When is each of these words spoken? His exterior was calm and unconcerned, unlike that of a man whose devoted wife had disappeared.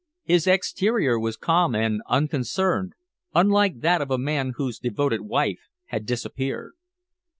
His 0.23 0.47
exterior 0.47 1.19
was 1.19 1.37
calm 1.37 1.75
and 1.75 2.01
unconcerned, 2.09 2.93
unlike 3.35 3.81
that 3.81 4.01
of 4.01 4.09
a 4.09 4.17
man 4.17 4.53
whose 4.57 4.79
devoted 4.79 5.21
wife 5.21 5.69
had 5.89 6.07
disappeared. 6.07 6.73